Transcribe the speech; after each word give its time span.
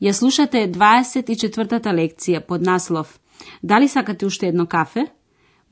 Ја 0.00 0.12
слушате 0.12 0.66
24-та 0.68 1.92
лекција 1.92 2.40
под 2.40 2.62
наслов 2.62 3.20
Дали 3.62 3.88
сакате 3.88 4.26
уште 4.26 4.48
едно 4.48 4.66
кафе? 4.66 5.06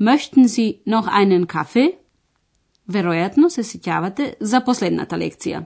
Möchten 0.01 0.49
Sie 0.49 0.79
noch 0.87 1.09
einen 1.09 1.47
Kaffee? 1.47 1.93
Веројатно 2.89 3.49
се 3.51 3.63
сеќавате 3.63 4.35
за 4.41 4.61
последната 4.65 5.17
лекција. 5.17 5.65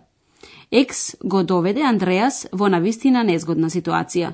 Екс 0.70 1.16
го 1.24 1.42
доведе 1.42 1.82
Андреас 1.82 2.46
во 2.52 2.68
навистина 2.68 3.22
незгодна 3.22 3.70
ситуација. 3.70 4.32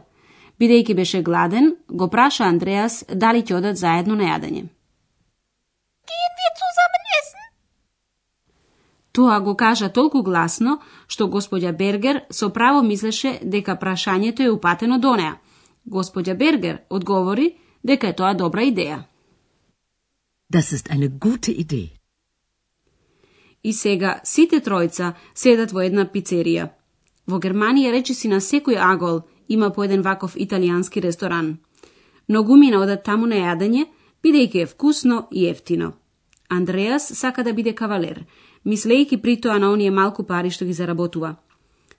Бидејќи 0.60 0.94
беше 0.94 1.22
гладен, 1.22 1.76
го 1.88 2.08
праша 2.08 2.44
Андреас 2.44 3.04
дали 3.14 3.42
ќе 3.42 3.54
одат 3.54 3.76
заедно 3.76 4.14
на 4.14 4.24
јадење. 4.24 4.68
Тоа 9.18 9.40
го 9.40 9.56
кажа 9.56 9.88
толку 9.88 10.20
гласно, 10.22 10.76
што 11.10 11.26
господја 11.26 11.72
Бергер 11.78 12.18
со 12.30 12.48
право 12.54 12.82
мислеше 12.86 13.32
дека 13.42 13.74
прашањето 13.80 14.44
е 14.44 14.50
упатено 14.54 14.98
до 14.98 15.16
неа. 15.18 15.32
Господја 15.94 16.36
Бергер 16.38 16.78
одговори 16.88 17.48
дека 17.82 18.08
е 18.08 18.16
тоа 18.20 18.34
добра 18.34 18.62
идеја. 18.62 19.00
Das 20.52 20.70
ist 20.76 20.86
eine 20.94 21.08
gute 21.08 21.52
Idee. 21.64 21.90
И 23.62 23.72
сега 23.72 24.20
сите 24.24 24.60
тројца 24.60 25.12
седат 25.34 25.72
во 25.72 25.82
една 25.82 26.06
пицерија. 26.06 26.68
Во 27.26 27.42
Германија 27.42 27.90
речиси 27.90 28.28
на 28.28 28.38
секој 28.40 28.78
агол 28.92 29.22
има 29.48 29.70
по 29.70 29.84
еден 29.84 30.02
ваков 30.02 30.36
италијански 30.36 31.02
ресторан. 31.02 31.56
Многумина 32.28 32.78
одат 32.78 33.02
таму 33.02 33.26
на 33.26 33.34
јадење, 33.34 33.86
бидејќи 34.22 34.62
е 34.62 34.66
вкусно 34.66 35.26
и 35.32 35.48
ефтино. 35.48 35.92
Андреас 36.48 37.12
сака 37.18 37.44
да 37.44 37.52
биде 37.52 37.74
кавалер, 37.74 38.24
мислејќи 38.64 39.20
при 39.20 39.36
тоа 39.40 39.58
на 39.58 39.70
оние 39.72 39.90
малку 39.90 40.24
пари 40.24 40.50
што 40.50 40.64
ги 40.64 40.72
заработува. 40.72 41.36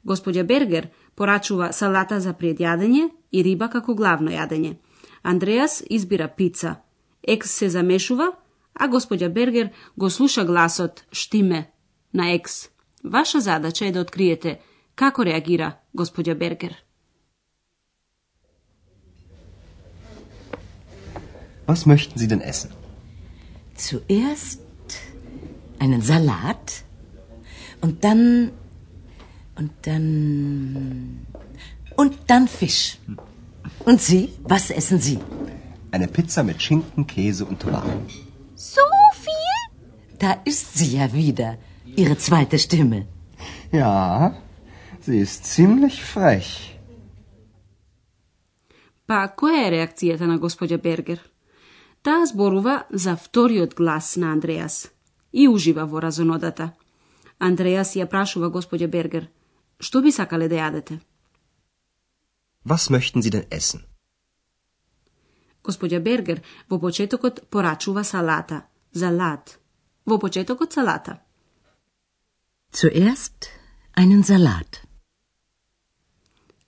Господја 0.05 0.43
Бергер 0.43 0.89
порачува 1.15 1.71
салата 1.73 2.19
за 2.19 2.33
предјадење 2.33 3.09
и 3.31 3.43
риба 3.43 3.69
како 3.69 3.93
главно 3.93 4.31
јадење. 4.31 4.75
Андреас 5.23 5.83
избира 5.89 6.27
пица. 6.27 6.75
Екс 7.27 7.51
се 7.51 7.69
замешува, 7.69 8.31
а 8.73 8.87
господја 8.87 9.29
Бергер 9.29 9.69
го 9.97 10.09
слуша 10.09 10.45
гласот 10.45 11.03
«Штиме» 11.11 11.71
на 12.13 12.31
Екс. 12.33 12.69
Ваша 13.03 13.39
задача 13.39 13.85
е 13.85 13.91
да 13.91 14.01
откриете 14.01 14.59
како 14.95 15.23
реагира 15.23 15.77
господја 15.95 16.35
Бергер. 16.35 16.75
Was 21.67 21.85
möchten 21.85 22.17
Sie 22.17 22.27
denn 22.27 22.41
essen? 22.41 22.78
Zuerst 23.87 24.59
einen 25.83 26.01
Salat 26.01 26.67
und 27.81 28.03
dann 28.03 28.51
und 29.59 29.71
dann 29.87 31.25
und 31.95 32.13
dann 32.27 32.47
Fisch. 32.47 32.97
Und 33.89 33.99
Sie, 34.01 34.23
was 34.43 34.69
essen 34.79 34.99
Sie? 34.99 35.19
Eine 35.91 36.07
Pizza 36.07 36.43
mit 36.43 36.61
Schinken, 36.61 37.07
Käse 37.07 37.45
und 37.45 37.57
Tomaten. 37.61 38.05
So 38.55 38.81
viel? 39.25 39.59
Da 40.19 40.31
ist 40.51 40.77
sie 40.77 40.97
ja 40.97 41.13
wieder, 41.13 41.57
Ihre 41.95 42.17
zweite 42.17 42.57
Stimme. 42.59 43.07
Ja, 43.71 44.33
sie 44.99 45.19
ist 45.19 45.45
ziemlich 45.45 46.03
frech. 46.03 46.75
Pa, 49.05 49.27
koja 49.27 49.61
je 49.61 49.69
reakcija 49.69 50.17
na 50.17 50.37
gospođa 50.37 50.77
Berger? 50.77 51.19
Таа 52.01 52.25
зборува 52.25 52.85
за 52.89 53.15
вториот 53.15 53.75
глас 53.75 54.15
на 54.15 54.31
Андреас 54.31 54.91
и 55.33 55.47
ужива 55.47 55.85
во 55.85 56.01
разонодата. 56.01 56.71
Андреас 57.39 57.95
ја 57.95 58.07
прашува 58.07 58.49
господја 58.49 58.87
Бергер, 58.87 59.29
што 59.79 60.01
би 60.01 60.11
сакале 60.11 60.47
да 60.47 60.55
јадете? 60.55 60.99
Was 62.65 62.89
möchten 62.89 63.21
Sie 63.21 63.31
denn 63.31 63.47
essen? 63.51 63.83
Господја 65.63 65.99
Бергер 65.99 66.41
во 66.69 66.79
почетокот 66.79 67.49
порачува 67.49 68.03
салата, 68.03 68.61
залат. 68.91 69.59
Во 70.05 70.17
почетокот 70.17 70.73
салата. 70.73 71.19
Zuerst 72.71 73.49
einen 73.95 74.23
Salat. 74.23 74.85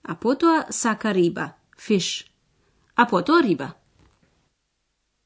А 0.03 0.15
потоа 0.15 0.65
сака 0.71 1.13
риба, 1.13 1.55
фиш. 1.77 2.25
А 2.95 3.05
потоа 3.05 3.41
риба. 3.41 3.75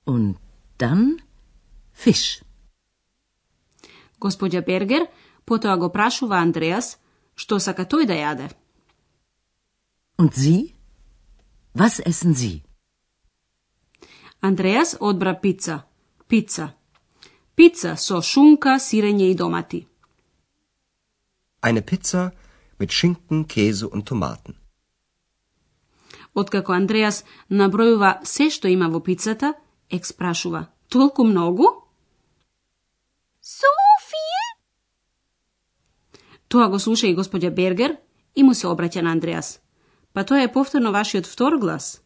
Und 0.06 0.38
dann 0.78 1.22
Fisch. 1.94 2.44
Господја 4.20 4.62
Бергер 4.62 5.08
потоа 5.46 5.78
го 5.78 5.90
прашува 5.90 6.38
Андреас 6.42 6.98
што 7.36 7.60
сака 7.60 7.86
тој 7.86 8.06
да 8.06 8.16
јаде. 8.16 8.48
Und 10.18 10.34
Sie? 10.34 10.74
Was 11.74 12.00
essen 12.00 12.34
Sie? 12.36 12.64
Андреас 14.42 14.96
одбра 15.00 15.34
пица. 15.34 15.84
Пица. 16.28 16.74
Пица 17.56 17.96
со 17.98 18.22
шунка, 18.22 18.80
сирење 18.80 19.32
и 19.32 19.36
домати. 19.36 19.88
Eine 21.62 21.82
Pizza 21.82 22.32
mit 22.80 22.92
Schinken, 22.92 23.46
Käse 23.46 23.88
und 23.88 24.06
Tomaten. 24.06 24.56
Откако 26.34 26.74
Андреас 26.74 27.24
набројува 27.50 28.20
се 28.24 28.50
што 28.50 28.68
има 28.68 28.90
во 28.90 29.00
пицата, 29.00 29.54
Екс 29.90 30.14
прашува, 30.14 30.68
толку 30.90 31.24
многу? 31.24 31.64
Viel? 34.10 34.46
Тоа 36.48 36.68
го 36.70 36.80
слуша 36.80 37.08
и 37.08 37.16
господја 37.16 37.50
Бергер 37.54 37.98
и 38.36 38.44
му 38.44 38.54
се 38.54 38.68
обраќа 38.68 39.02
на 39.02 39.12
Андреас. 39.12 39.60
Па 40.14 40.24
тоа 40.26 40.44
е 40.44 40.52
повторно 40.52 40.92
вашиот 40.92 41.26
втор 41.28 41.58
глас. 41.58 42.02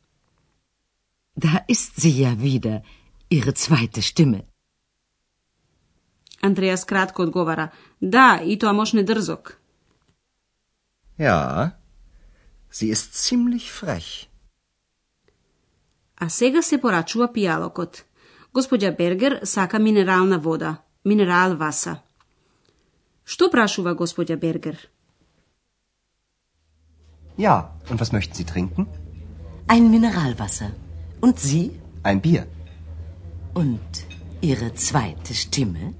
Da 1.35 1.63
ist 1.67 2.01
sie 2.01 2.23
ja 2.23 2.35
wieder, 2.35 2.81
Ihre 3.29 3.53
zweite 3.53 4.01
Stimme. 4.01 4.41
Андреас 6.41 6.85
кратко 6.85 7.21
одговара, 7.21 7.71
да, 8.01 8.41
и 8.43 8.57
тоа 8.59 8.73
можне 8.73 9.03
дрзок. 9.03 9.59
Ja, 11.17 11.71
sie 12.71 12.89
ist 12.89 13.13
ziemlich 13.13 13.71
frech. 13.71 14.28
А 16.18 16.28
сега 16.28 16.62
се 16.62 16.78
порачува 16.80 17.28
пијалокот. 17.28 18.02
Господја 18.54 18.96
Бергер 18.96 19.40
сака 19.44 19.78
минерална 19.78 20.38
вода, 20.38 20.76
минерал 21.04 21.56
васа. 21.56 22.00
Што 23.24 23.50
прашува 23.50 23.94
господја 23.94 24.36
Бергер? 24.36 24.76
Ja, 27.36 27.72
und 27.90 28.00
was 28.00 28.12
möchten 28.12 28.34
Sie 28.34 28.44
trinken? 28.44 28.86
Ein 29.66 29.90
Mineralwasser. 29.90 30.70
Und 31.20 31.40
Sie? 31.40 31.72
Ein 32.04 32.20
Bier. 32.20 32.46
Und 33.54 34.06
Ihre 34.40 34.74
zweite 34.74 35.34
Stimme? 35.34 35.94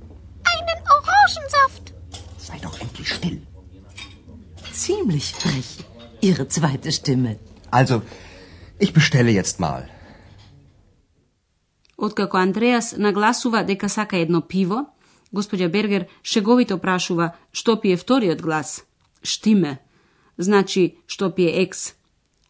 Einen 0.55 0.79
Orangensaft. 0.97 1.95
Sei 2.39 2.59
doch 2.59 2.79
endlich 2.81 3.09
still. 3.09 3.41
Ziemlich 4.73 5.33
frech, 5.35 5.71
Ihre 6.21 6.47
zweite 6.49 6.93
Stimme. 6.93 7.39
Also, 7.71 8.03
ich 8.79 8.93
bestelle 8.93 9.31
jetzt 9.31 9.59
mal. 9.59 9.89
Откако 12.02 12.38
Андреас 12.38 12.96
нагласува 12.98 13.64
дека 13.64 13.90
сака 13.90 14.18
едно 14.18 14.40
пиво, 14.42 14.86
господја 15.36 15.68
Бергер 15.68 16.08
шеговито 16.24 16.78
прашува 16.80 17.34
што 17.52 17.76
пие 17.82 17.98
вториот 17.98 18.42
глас. 18.42 18.86
Штиме. 19.22 19.80
Значи, 20.38 20.96
што 21.08 21.30
пие 21.36 21.52
екс. 21.64 21.96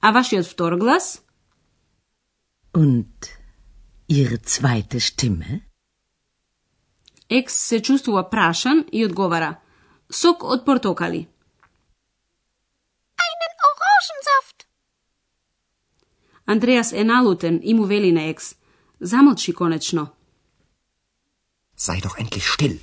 А 0.02 0.12
вашиот 0.12 0.46
втор 0.46 0.78
глас? 0.78 1.22
Und 2.74 3.40
Ihre 4.08 4.38
zweite 4.38 5.00
Stimme? 5.00 5.62
Екс 7.30 7.54
се 7.54 7.82
чувствува 7.82 8.30
прашан 8.30 8.86
и 8.92 9.06
одговара. 9.06 9.60
Сок 10.10 10.44
од 10.44 10.66
портокали. 10.66 11.28
Einen 13.26 13.54
Orangensaft. 13.70 14.66
Андреас 16.46 16.94
е 16.94 17.04
налутен 17.04 17.60
и 17.64 17.74
му 17.74 17.84
вели 17.86 18.12
на 18.12 18.24
екс. 18.24 18.56
Замолчи 19.00 19.54
конечно. 19.54 20.12
Sei 21.76 22.02
doch 22.02 22.18
endlich 22.20 22.48
still. 22.56 22.80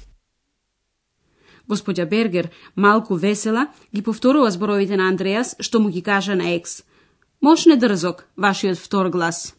Господја 1.69 2.07
Бергер, 2.07 2.51
малку 2.77 3.17
весела, 3.17 3.67
ги 3.95 4.03
повторува 4.03 4.51
зборовите 4.51 4.97
на 4.97 5.09
Андреас, 5.09 5.57
што 5.61 5.81
му 5.81 5.91
ги 5.91 6.03
кажа 6.03 6.37
на 6.37 6.55
екс. 6.55 6.83
Мошне 7.41 7.77
дрзок, 7.77 8.25
вашиот 8.37 8.79
втор 8.79 9.11
глас. 9.11 9.55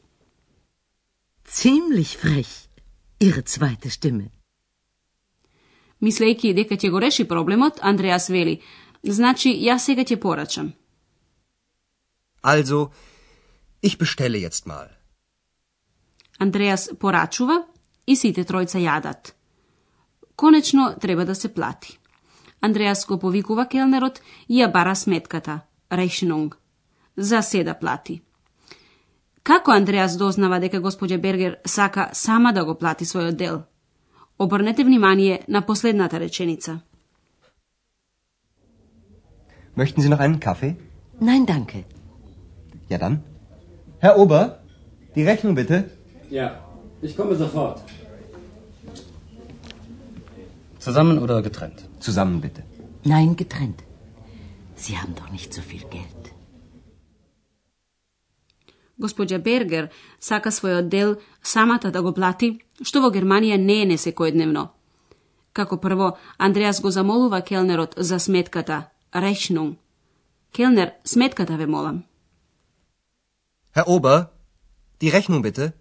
Ziemlich 1.45 2.18
frech. 2.18 2.68
Ihre 3.19 3.44
zweite 3.45 3.89
Stimme. 3.89 4.30
Мислејќи 6.01 6.54
дека 6.54 6.75
ќе 6.77 6.89
го 6.89 7.00
реши 7.00 7.25
проблемот, 7.25 7.80
Андреас 7.81 8.30
вели, 8.30 8.62
значи 9.04 9.50
јас 9.50 9.89
сега 9.89 10.01
ќе 10.06 10.19
порачам. 10.21 10.74
Also, 12.44 12.92
ich 13.81 13.98
bestelle 13.98 14.38
jetzt 14.38 14.65
mal. 14.65 14.97
Андреас 16.39 16.89
порачува 17.00 17.63
и 18.07 18.16
сите 18.16 18.44
тројца 18.44 18.80
јадат. 18.80 19.34
Конечно 20.36 20.95
треба 21.01 21.25
да 21.25 21.36
се 21.36 21.54
плати. 21.54 22.00
Андреас 22.62 23.06
го 23.06 23.18
повикува 23.19 23.66
келнерот 23.66 24.22
и 24.48 24.62
ја 24.62 24.72
бара 24.72 24.95
сметката, 24.95 25.60
Rechnung. 25.92 26.54
За 27.18 27.42
се 27.42 27.63
да 27.63 27.74
плати. 27.74 28.22
Како 29.44 29.72
Андреас 29.72 30.18
дознава 30.18 30.60
дека 30.60 30.81
господја 30.81 31.18
Бергер 31.18 31.57
сака 31.66 32.10
сама 32.13 32.54
да 32.54 32.66
го 32.66 32.75
плати 32.75 33.06
својот 33.06 33.36
дел? 33.36 33.62
Обрнете 34.40 34.83
внимание 34.83 35.44
на 35.48 35.62
последната 35.62 36.19
реченица. 36.19 36.80
Möchten 39.75 40.01
Sie 40.01 40.10
noch 40.10 40.19
einen 40.19 40.40
Kaffee? 40.40 40.75
Nein, 41.22 41.45
danke. 41.45 41.86
Ja 42.90 42.98
dann. 42.98 43.24
Herr 44.00 44.18
Ober, 44.18 44.60
die 45.16 45.24
Rechnung 45.24 45.56
bitte. 45.56 45.97
Ja, 46.30 46.48
ich 47.02 47.16
komme 47.16 47.36
sofort. 47.36 47.82
Zusammen 50.80 51.20
oder 51.20 51.42
getrennt? 51.42 51.80
Zusammen 52.00 52.42
bitte. 52.42 52.64
Nein, 53.04 53.36
getrennt. 53.36 53.84
Sie 54.76 54.98
haben 54.98 55.16
doch 55.16 55.32
nicht 55.32 55.54
so 55.54 55.62
viel 55.62 55.84
Geld. 55.90 56.34
Господја 59.00 59.38
Бергер 59.38 59.90
сака 60.20 60.52
својот 60.52 60.90
дел 60.90 61.16
самата 61.44 61.92
да 61.92 62.02
го 62.02 62.14
плати, 62.14 62.60
што 62.82 63.02
во 63.02 63.12
Германија 63.14 63.58
не 63.58 63.82
е 63.84 63.90
несекојдневно. 63.94 64.68
Како 65.54 65.78
прво, 65.78 66.18
Андреас 66.38 66.82
го 66.82 66.92
замолува 66.92 67.42
келнерот 67.42 67.94
за 67.98 68.20
сметката, 68.20 68.90
Rechnung. 69.14 69.76
Келнер, 70.52 70.92
сметката 71.06 71.58
ве 71.58 71.68
молам. 71.68 72.04
Herr 73.76 73.86
Ober, 73.88 74.30
die 75.02 75.12
Rechnung 75.12 75.44
bitte. 75.44 75.74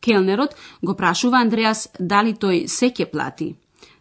Келнерот 0.00 0.54
го 0.82 0.94
прашува 0.96 1.40
Андреас 1.40 1.88
дали 1.98 2.32
тој 2.34 2.66
се 2.66 2.90
ќе 2.90 3.10
плати. 3.10 3.56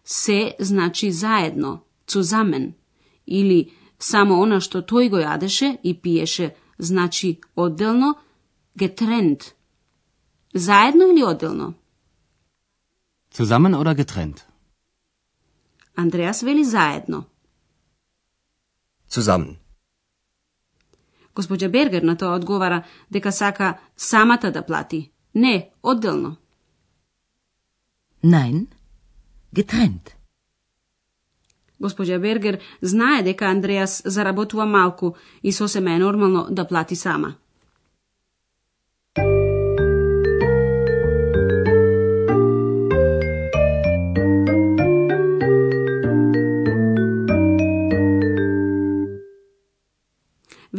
Се 0.06 0.56
значи 0.60 1.12
заедно, 1.12 1.84
zusammen, 2.08 2.74
или 3.28 3.72
само 4.00 4.42
она 4.44 4.60
што 4.60 4.82
тој 4.82 5.10
го 5.10 5.18
јадеше 5.18 5.78
и 5.84 5.94
пиеше, 5.94 6.56
значи 6.80 7.40
одделно, 7.56 8.16
getrennt. 8.76 9.54
Заедно 10.54 11.04
или 11.12 11.24
одделно? 11.24 11.74
Zusammen 13.32 13.76
oder 13.76 13.94
getrennt? 13.96 14.46
Андреас 15.96 16.44
вели 16.44 16.64
заедно. 16.64 17.26
Zusammen. 19.10 19.56
Господја 21.36 21.70
Бергер 21.70 22.02
на 22.02 22.18
тоа 22.18 22.36
одговара 22.36 22.84
дека 23.12 23.32
сака 23.32 23.78
самата 23.98 24.52
да 24.52 24.66
плати. 24.66 25.12
Не, 25.36 25.70
одделно. 25.84 26.36
Nein, 28.24 28.68
getrennt. 29.56 30.16
Госпоѓа 31.80 32.20
Бергер 32.20 32.60
знае 32.82 33.24
дека 33.24 33.46
Андреас 33.46 34.02
заработува 34.06 34.66
малку 34.66 35.14
и 35.44 35.54
сосема 35.54 35.94
е 35.94 36.00
нормално 36.00 36.48
да 36.50 36.68
плати 36.68 36.96
сама. 36.96 37.36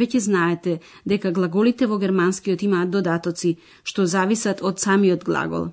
Веќе 0.01 0.19
знаете 0.25 0.79
дека 1.05 1.31
глаголите 1.37 1.87
во 1.89 1.97
германскиот 2.01 2.63
имаат 2.67 2.89
додатоци 2.95 3.57
што 3.89 4.05
зависат 4.13 4.63
од 4.69 4.79
самиот 4.79 5.25
глагол. 5.29 5.67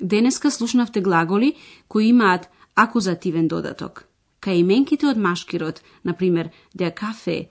Денеска 0.00 0.50
слушнавте 0.50 1.00
глаголи 1.00 1.54
кои 1.88 2.08
имаат 2.10 2.48
акузативен 2.74 3.48
додаток. 3.48 4.04
Кај 4.42 4.62
именките 4.62 5.06
од 5.06 5.18
машкирот, 5.18 5.82
например 6.04 6.50
der 6.74 6.90
кафе, 6.94 7.50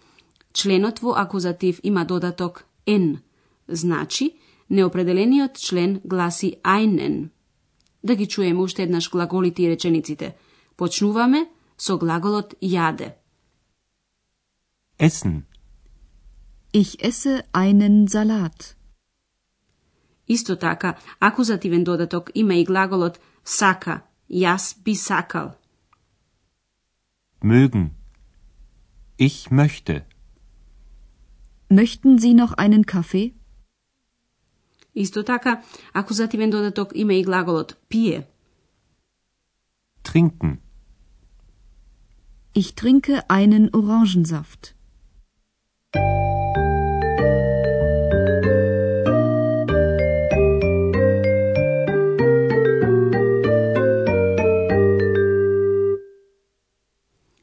членот 0.53 0.99
во 0.99 1.15
акузатив 1.23 1.79
има 1.83 2.03
додаток 2.05 2.63
en, 2.85 3.19
значи 3.67 4.35
неопределениот 4.69 5.57
член 5.57 6.01
гласи 6.03 6.55
einen. 6.63 7.29
Да 8.03 8.15
ги 8.15 8.27
чуеме 8.27 8.61
уште 8.61 8.83
еднаш 8.83 9.09
глаголите 9.11 9.63
и 9.63 9.69
речениците. 9.69 10.35
Почнуваме 10.77 11.47
со 11.77 11.97
глаголот 11.97 12.55
јаде. 12.61 13.15
Essen. 14.99 15.43
Ich 16.71 17.03
esse 17.03 17.43
einen 17.53 18.07
Salat. 18.07 18.75
Исто 20.27 20.55
така, 20.55 20.97
акузативен 21.19 21.83
додаток 21.83 22.31
има 22.35 22.55
и 22.55 22.65
глаголот 22.65 23.19
сака, 23.43 24.01
јас 24.29 24.75
би 24.83 24.95
сакал. 24.95 25.55
Mögen. 27.41 27.91
Ich 29.17 29.49
möchte. 29.51 30.05
Möchten 31.69 32.17
Sie 32.17 32.33
noch 32.33 32.53
einen 32.57 32.85
Kaffee? 32.85 33.33
Исто 34.93 35.23
така, 35.23 35.63
акузативен 35.93 36.49
додаток 36.49 36.91
има 36.93 37.13
и 37.13 37.23
глаголот 37.23 37.77
пие. 37.87 38.27
Trinken. 40.03 40.59
Ich 42.53 42.75
trinke 42.75 43.29
einen 43.29 43.73
Orangensaft. 43.73 44.76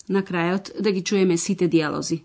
На 0.08 0.22
крајот 0.22 0.70
да 0.80 0.90
ги 0.90 1.02
чуеме 1.02 1.36
сите 1.38 1.68
диалози. 1.68 2.22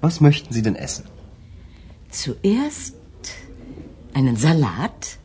Was 0.00 0.20
möchten 0.20 0.52
Sie 0.52 0.62
denn 0.62 0.76
essen? 0.76 1.04
Zuerst 2.10 2.96
einen 4.14 4.36
Salat 4.36 5.18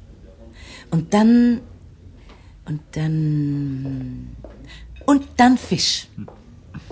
und 0.89 1.13
dann 1.13 1.61
und 2.65 2.81
dann 2.91 4.35
und 5.05 5.23
dann 5.38 5.57
Fisch. 5.57 6.07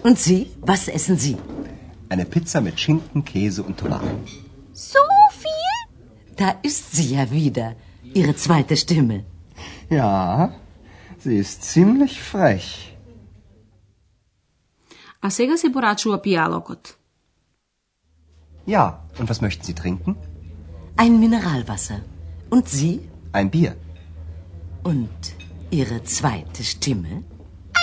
Und 0.04 0.18
Sie, 0.20 0.42
was 0.62 0.88
essen 0.88 1.18
Sie? 1.18 1.38
Eine 2.10 2.26
Pizza 2.26 2.60
mit 2.62 2.80
Schinken, 2.80 3.24
Käse 3.24 3.62
und 3.64 3.78
Tomaten. 3.78 4.24
So 4.74 5.04
viel? 5.44 5.78
Da 6.36 6.50
ist 6.70 6.96
sie 6.96 7.10
ja 7.16 7.30
wieder, 7.32 7.76
Ihre 8.14 8.36
zweite 8.36 8.76
Stimme. 8.78 9.26
Ja, 9.90 10.54
sie 11.18 11.38
ist 11.38 11.64
ziemlich 11.64 12.22
frech. 12.22 12.96
А 15.22 15.30
сега 15.30 15.58
се 15.58 15.72
порачува 15.72 16.18
пијалокот. 16.22 16.96
Ja, 18.66 18.84
und 19.20 19.30
was 19.30 19.42
möchten 19.42 19.64
Sie 19.64 19.74
trinken? 19.74 20.16
Ein 20.96 21.20
Mineralwasser. 21.20 22.02
Und 22.50 22.68
Sie? 22.70 23.10
Ein 23.32 23.50
Bier. 23.52 23.76
Und 24.84 25.36
Ihre 25.72 26.04
zweite 26.04 26.64
Stimme? 26.64 27.24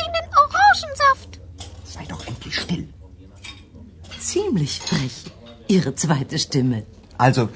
Einen 0.00 0.26
Orangensaft. 0.42 1.40
Sei 1.84 2.04
doch 2.08 2.26
endlich 2.26 2.56
still. 2.56 2.88
Ziemlich 4.18 4.80
frech, 4.80 5.18
Ihre 5.68 5.94
zweite 5.94 6.38
Stimme. 6.38 6.84
Also, 7.18 7.48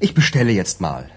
ich 0.00 0.14
bestelle 0.14 0.52
jetzt 0.52 0.80
mal. 0.80 1.10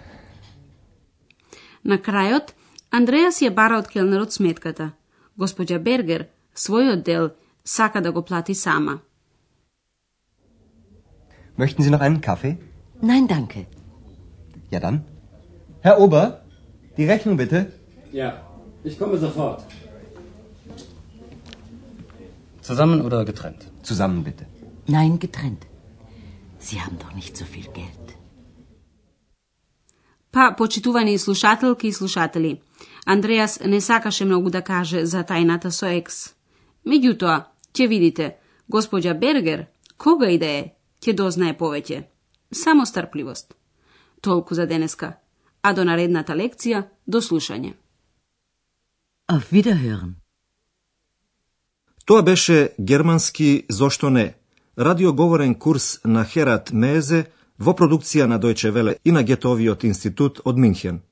На 1.83 1.97
крајот, 1.97 2.53
Андреа 2.91 3.31
си 3.31 3.45
ја 3.45 3.53
бара 3.55 3.77
од 3.81 3.87
келнерот 3.91 4.31
сметката. 4.31 4.91
Господја 5.37 5.79
Бергер, 5.79 6.27
својот 6.55 7.03
дел, 7.03 7.31
сака 7.63 8.01
да 8.01 8.11
го 8.11 8.21
плати 8.21 8.55
сама. 8.55 8.99
Möchten 11.57 11.83
Sie 11.83 11.91
noch 11.91 12.01
einen 12.01 12.21
Kaffee? 12.21 12.57
Nein, 13.01 13.27
danke. 13.27 13.65
Ja 14.71 14.79
dann. 14.79 15.03
Herr 15.81 15.99
Ober, 15.99 16.23
die 16.97 17.05
Rechnung 17.05 17.37
bitte. 17.37 17.71
Ja, 18.11 18.29
ich 18.83 18.97
komme 18.99 19.17
sofort. 19.17 19.63
Zusammen 22.61 23.01
oder 23.01 23.25
getrennt? 23.25 23.61
Zusammen 23.83 24.23
bitte. 24.23 24.45
Nein, 24.87 25.19
getrennt. 25.19 25.63
Sie 26.59 26.79
haben 26.81 26.97
doch 26.99 27.13
nicht 27.13 27.35
so 27.37 27.45
viel 27.45 27.67
Geld. 27.79 28.07
Па, 30.31 30.51
почитувани 30.51 31.17
слушателки 31.17 31.85
и 31.87 31.91
слушатели, 31.91 32.61
Андреас 33.05 33.59
не 33.65 33.81
сакаше 33.81 34.25
многу 34.25 34.49
да 34.49 34.61
каже 34.61 35.05
за 35.05 35.23
тајната 35.23 35.69
со 35.71 35.87
екс. 35.87 36.33
Меѓутоа, 36.85 37.43
ќе 37.75 37.87
видите, 37.87 38.35
господја 38.71 39.13
Бергер, 39.13 39.67
кога 39.97 40.29
и 40.29 40.37
да 40.37 40.45
е, 40.45 40.73
ќе 41.02 41.14
дознае 41.14 41.56
повеќе. 41.58 42.02
Само 42.52 42.86
стрпливост. 42.86 43.54
Толку 44.20 44.54
за 44.54 44.66
денеска. 44.66 45.18
А 45.62 45.72
до 45.72 45.84
наредната 45.84 46.34
лекција, 46.34 46.82
до 47.06 47.20
слушање. 47.20 47.74
Auf 49.28 49.52
Wiederhören. 49.52 50.14
Тоа 52.04 52.22
беше 52.22 52.72
германски 52.80 53.66
зошто 53.68 54.10
не, 54.10 54.34
радиоговорен 54.78 55.54
курс 55.54 56.00
на 56.04 56.24
Херат 56.24 56.72
Мезе 56.72 57.26
во 57.58 57.74
продукција 57.74 58.24
на 58.24 58.38
Дојче 58.40 58.70
Веле 58.70 58.96
и 59.04 59.12
на 59.12 59.22
Гетовиот 59.22 59.84
институт 59.84 60.40
од 60.44 60.56
Минхен. 60.56 61.02